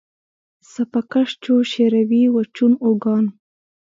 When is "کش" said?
1.11-1.29